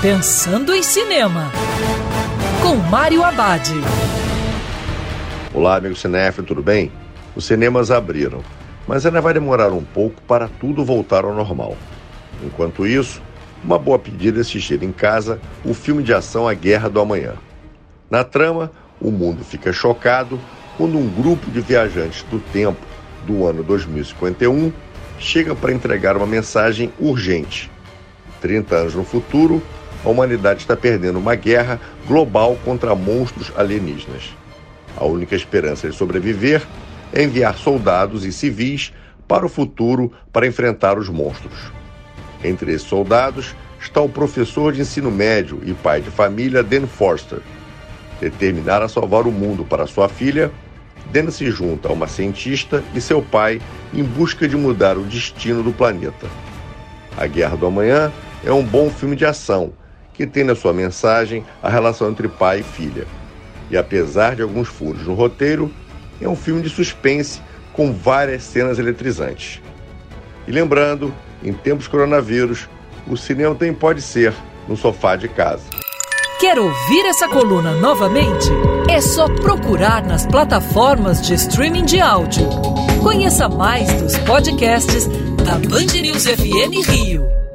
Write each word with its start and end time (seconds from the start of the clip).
Pensando 0.00 0.72
em 0.72 0.80
Cinema, 0.80 1.50
com 2.62 2.76
Mário 2.76 3.24
Abad. 3.24 3.68
Olá, 5.52 5.74
amigo 5.74 5.96
cinéfilo, 5.96 6.46
tudo 6.46 6.62
bem? 6.62 6.92
Os 7.34 7.44
cinemas 7.44 7.90
abriram, 7.90 8.40
mas 8.86 9.04
ainda 9.04 9.20
vai 9.20 9.34
demorar 9.34 9.72
um 9.72 9.82
pouco 9.82 10.22
para 10.22 10.46
tudo 10.46 10.84
voltar 10.84 11.24
ao 11.24 11.34
normal. 11.34 11.76
Enquanto 12.44 12.86
isso, 12.86 13.20
uma 13.64 13.76
boa 13.76 13.98
pedida 13.98 14.38
é 14.38 14.42
assistir 14.42 14.84
em 14.84 14.92
casa 14.92 15.40
o 15.64 15.74
filme 15.74 16.04
de 16.04 16.14
ação 16.14 16.46
A 16.46 16.54
Guerra 16.54 16.88
do 16.88 17.00
Amanhã. 17.00 17.34
Na 18.08 18.22
trama, 18.22 18.70
o 19.00 19.10
mundo 19.10 19.44
fica 19.44 19.72
chocado 19.72 20.38
quando 20.76 20.96
um 20.96 21.08
grupo 21.08 21.50
de 21.50 21.60
viajantes 21.60 22.22
do 22.30 22.38
tempo 22.38 22.86
do 23.26 23.44
ano 23.44 23.64
2051 23.64 24.72
chega 25.18 25.56
para 25.56 25.72
entregar 25.72 26.16
uma 26.16 26.24
mensagem 26.26 26.92
urgente. 27.00 27.68
30 28.40 28.76
anos 28.76 28.94
no 28.94 29.02
futuro, 29.02 29.60
a 30.04 30.08
humanidade 30.08 30.60
está 30.60 30.76
perdendo 30.76 31.18
uma 31.18 31.34
guerra 31.34 31.80
global 32.06 32.56
contra 32.64 32.94
monstros 32.94 33.52
alienígenas. 33.56 34.34
A 34.96 35.04
única 35.04 35.34
esperança 35.34 35.88
de 35.88 35.96
sobreviver 35.96 36.66
é 37.12 37.22
enviar 37.22 37.56
soldados 37.56 38.24
e 38.24 38.32
civis 38.32 38.92
para 39.26 39.46
o 39.46 39.48
futuro 39.48 40.12
para 40.32 40.46
enfrentar 40.46 40.98
os 40.98 41.08
monstros. 41.08 41.72
Entre 42.42 42.72
esses 42.72 42.88
soldados 42.88 43.54
está 43.80 44.00
o 44.00 44.08
professor 44.08 44.72
de 44.72 44.80
ensino 44.80 45.10
médio 45.10 45.60
e 45.64 45.74
pai 45.74 46.00
de 46.00 46.10
família 46.10 46.62
Dan 46.62 46.86
Forster. 46.86 47.40
Determinado 48.20 48.84
a 48.84 48.88
salvar 48.88 49.26
o 49.26 49.32
mundo 49.32 49.64
para 49.64 49.86
sua 49.86 50.08
filha, 50.08 50.50
Dan 51.12 51.30
se 51.30 51.50
junta 51.50 51.88
a 51.88 51.92
uma 51.92 52.06
cientista 52.06 52.82
e 52.94 53.00
seu 53.00 53.22
pai 53.22 53.60
em 53.94 54.02
busca 54.02 54.48
de 54.48 54.56
mudar 54.56 54.96
o 54.98 55.04
destino 55.04 55.62
do 55.62 55.72
planeta. 55.72 56.26
A 57.16 57.26
Guerra 57.26 57.56
do 57.56 57.66
Amanhã 57.66 58.12
é 58.44 58.52
um 58.52 58.64
bom 58.64 58.90
filme 58.90 59.16
de 59.16 59.24
ação 59.24 59.72
que 60.18 60.26
tem 60.26 60.42
na 60.42 60.56
sua 60.56 60.72
mensagem 60.72 61.44
a 61.62 61.70
relação 61.70 62.10
entre 62.10 62.26
pai 62.26 62.58
e 62.58 62.62
filha. 62.64 63.06
E 63.70 63.76
apesar 63.76 64.34
de 64.34 64.42
alguns 64.42 64.66
furos 64.66 65.06
no 65.06 65.14
roteiro, 65.14 65.72
é 66.20 66.28
um 66.28 66.34
filme 66.34 66.60
de 66.60 66.68
suspense 66.68 67.40
com 67.72 67.92
várias 67.92 68.42
cenas 68.42 68.80
eletrizantes. 68.80 69.62
E 70.48 70.50
lembrando, 70.50 71.14
em 71.40 71.52
tempos 71.52 71.86
coronavírus, 71.86 72.68
o 73.06 73.16
cinema 73.16 73.54
também 73.54 73.72
pode 73.72 74.02
ser 74.02 74.34
no 74.66 74.76
sofá 74.76 75.14
de 75.14 75.28
casa. 75.28 75.62
Quer 76.40 76.58
ouvir 76.58 77.06
essa 77.06 77.28
coluna 77.28 77.74
novamente? 77.74 78.48
É 78.90 79.00
só 79.00 79.28
procurar 79.28 80.02
nas 80.04 80.26
plataformas 80.26 81.22
de 81.22 81.34
streaming 81.34 81.84
de 81.84 82.00
áudio. 82.00 82.48
Conheça 83.04 83.48
mais 83.48 83.92
dos 84.02 84.18
podcasts 84.18 85.06
da 85.44 85.54
Band 85.68 86.00
News 86.00 86.24
FM 86.26 86.88
Rio. 86.88 87.47